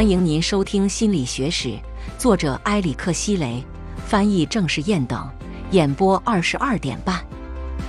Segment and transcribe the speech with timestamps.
[0.00, 1.68] 欢迎您收听《心理学史》，
[2.16, 3.62] 作者埃里克·希雷，
[4.06, 5.30] 翻译郑世燕等，
[5.72, 7.22] 演播二十二点半。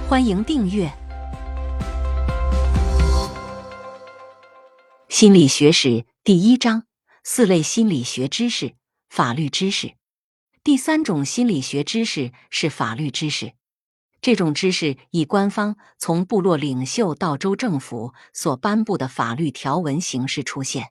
[0.10, 0.88] 欢迎订阅
[5.08, 5.88] 《心理学史》
[6.26, 6.84] 第一章：
[7.24, 8.74] 四类心理学知识。
[9.10, 9.94] 法律知识。
[10.66, 13.54] 第三种心理学知识是法律知识。
[14.20, 20.90] 这种知识以官方从部落领袖到州政府所颁布的法律条文形式出现。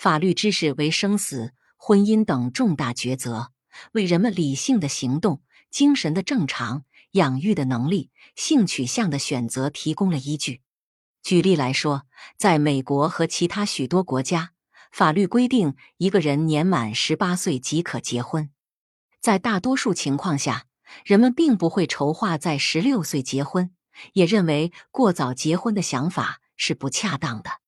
[0.00, 3.52] 法律知识为生死、婚姻等重大抉择，
[3.92, 10.62] 为人们理性的行动、精神的正常、养育的能力、性取向的选择提供了依据。
[11.22, 12.06] 举例来说，
[12.38, 14.52] 在美国和其他许多国家，
[14.90, 18.48] 法律规定一个人年满十八岁即可结婚。
[19.20, 20.64] 在大多数情况下，
[21.04, 23.70] 人们并不会筹划在十六岁结婚，
[24.14, 27.59] 也认为过早结婚的想法是不恰当的。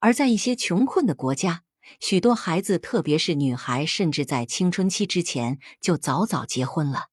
[0.00, 1.62] 而在一些穷困的国家，
[2.00, 7.06] 许多孩子，特别是女孩，甚至在青春期之前就早早结婚了。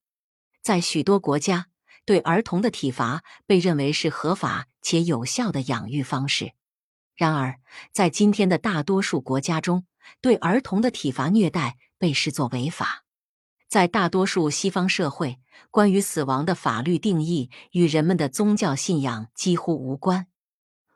[0.62, 1.68] 在许多国家，
[2.06, 6.54] 对儿童的体罚被认为是合法且有效的养育方式。
[7.16, 7.60] 然而，
[7.92, 9.86] 在今天的大多数国家中，
[10.20, 13.06] 对儿童的体罚虐待被视作违法。
[13.70, 15.40] 在大多数西方社会，
[15.72, 20.28] 关于死亡的法律定义与人们的宗教信仰几乎无关。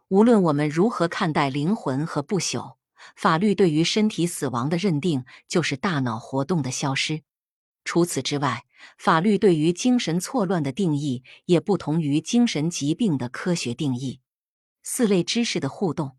[0.09, 2.77] 无论我们如何看待灵魂和不朽，
[3.15, 7.23] 法律对于身体死亡的认定就是大脑活动的消失。
[7.83, 8.65] 除此之外，
[8.97, 14.21] 法律对于精神错乱的定义也不同于精神疾病的科学定义。
[14.83, 16.17] 四类知识的互动：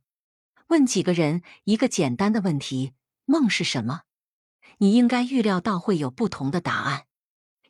[0.67, 2.92] 问几个人一个简单的问题：
[3.25, 4.02] 梦是什么？
[4.78, 7.06] 你应该预料到会有不同的答案，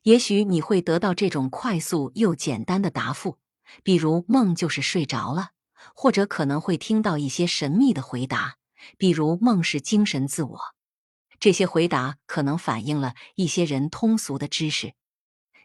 [0.03, 3.39] 也许你会得到这种快速又简单的答复，
[3.85, 5.51] 比如梦就是睡着了，
[5.95, 8.57] 或者可能会听到一些神秘的回答，
[8.97, 10.59] 比如梦是精神自我。
[11.41, 14.95] 这些回答可能反映了一些人通俗的知识。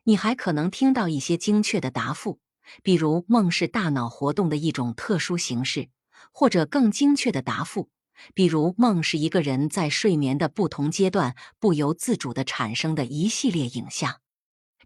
[0.03, 2.39] 你还可能听到一些精确的答复，
[2.83, 5.89] 比如梦是大脑活动的一种特殊形式，
[6.31, 7.89] 或者更精确的答复。
[8.35, 14.21] 比如，梦是一个人在睡眠的不同阶段不由自主的产生的一系列影像。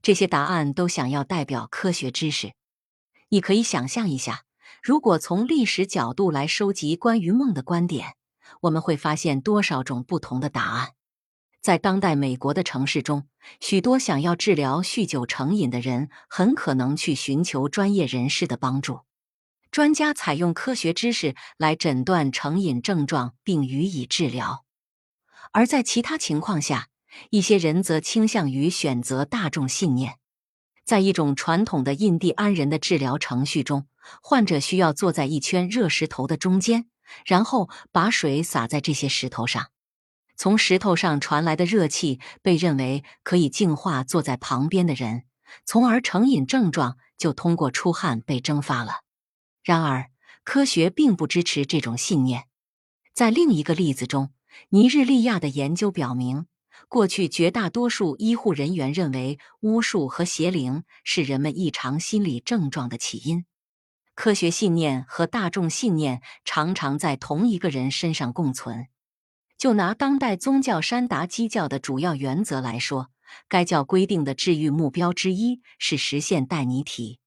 [0.01, 2.53] 这些答案都想要代表科学知识。
[3.29, 4.43] 你可以想象一下，
[4.81, 8.15] 如果从历史角度来收集关于梦的观点，
[8.61, 10.93] 我们会发现多少种不同的答案。
[11.61, 13.27] 在当代美国的城市中，
[13.59, 19.01] 许多想要治疗酗酒成瘾的人很可能去寻求专业人士的帮助。
[19.69, 24.63] 专家采用科学知识来诊断成瘾症状并予以治疗，
[25.51, 26.87] 而在其他情况下，
[27.31, 30.19] 一些人则倾向于选择大众信念。
[30.87, 33.87] 在一种传统的印第安人的治疗程序中，
[34.21, 36.85] 患者需要坐在一圈热石头的中间，
[37.25, 39.67] 然后把水洒在这些石头上。
[40.37, 45.25] 从石头上传来的热气被认为可以净化坐在旁边的人，
[45.65, 49.01] 从而成瘾症状就通过出汗被蒸发了。
[49.65, 50.09] 然而，
[50.45, 52.45] 科学并不支持这种信念。
[53.13, 54.31] 在另一个例子中，
[54.69, 56.45] 尼日利亚的研究表明，
[56.89, 63.45] 过去绝大多数医护人员认为巫术和邪灵是人们异常心理症状的起因。
[64.15, 68.87] 科学信念和大众信念常常在同一个人身上共存。
[69.57, 73.09] 就拿当代宗教山达基教的主要原则来说，
[73.47, 77.19] 该教规定的治愈目标之一是实现代尼体。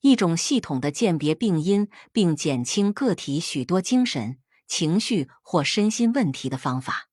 [0.00, 7.09] 一种系统的鉴别病因并减轻个体许多精神、情绪或身心问题的方法。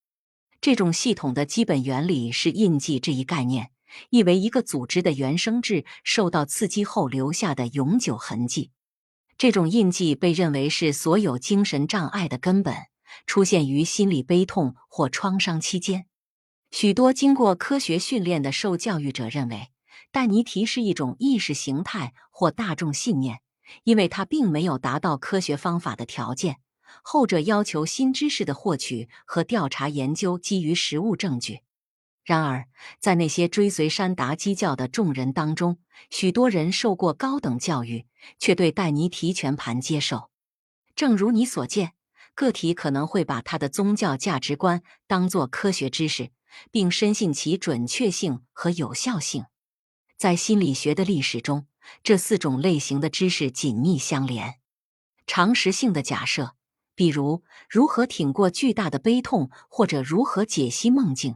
[0.62, 3.72] 这种系统的基本原理是印记这一概念，
[4.10, 8.72] 意为一个组织的原生质受到刺激后留下的永久痕迹。
[9.38, 12.76] 这种印记被认为是所有精神障碍的根本，
[13.26, 16.08] 出现于心理悲痛或创伤期间。
[16.72, 19.70] 许多经过科学训练的受教育者认为。
[20.12, 23.42] 戴尼提是一种意识形态或大众信念，
[23.84, 26.58] 因为它并没有达到科学方法的条件。
[27.04, 31.62] 后者要求新知识的获取和调查研究基于实物证据。
[32.24, 32.68] 然而，
[33.00, 35.78] 在那些追随山达基教的众人当中，
[36.10, 38.06] 许多人受过高等教育，
[38.38, 40.30] 却对戴尼提全盘接受。
[40.94, 41.94] 正如你所见，
[42.36, 46.32] 个体可能会把他的宗教价值观当作科学知识，
[46.70, 49.46] 并深信其准确性和有效性。
[50.18, 51.68] 在心理学的历史中，
[52.04, 54.56] 这四种类型的知识紧密相连。
[55.26, 56.57] 常识性的假设，
[56.98, 61.36] 比如如何挺过巨大的悲痛，或者如何解析梦境，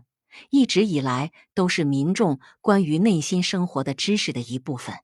[0.49, 4.95] 一直以来都是民众关于内心生活的知识的一部分。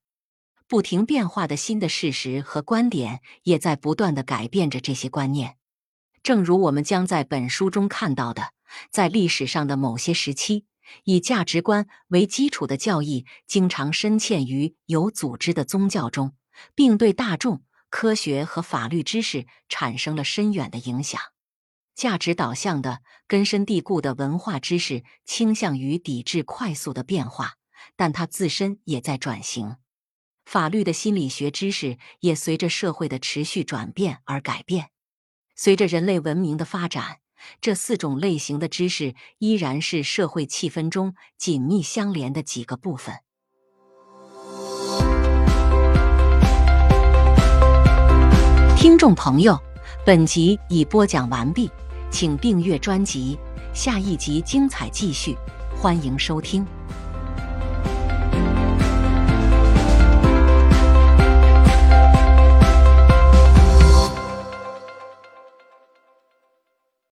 [0.68, 5.58] 不停变化的新的事实和观点，也在不断的改变着这些观念。
[6.24, 8.54] 正如我们将在本书中看到的，
[8.90, 10.66] 在历史上的某些时期，
[11.04, 16.34] 以价值观为基础的教义经常深嵌于有组织的宗教中，
[16.74, 21.22] 并对大众、科学和法律知识产生了深远的影响。
[21.96, 27.56] 价值导向的、根深蒂固的文化知识倾向于抵制快速的变化，
[27.96, 29.78] 但它自身也在转型。
[30.46, 34.92] 法律的心理学知识也随着社会的持续转变而改变。
[35.56, 37.20] 随着人类文明的发展，
[37.60, 43.22] 这四种类型的知识依然是社会气氛中紧密相连的几个部分。
[48.88, 49.60] 听众朋友，
[50.06, 51.70] 本集已播讲完毕。
[52.10, 53.38] 请订阅专辑，
[53.74, 55.36] 下一集精彩继续，
[55.76, 56.66] 欢迎收听。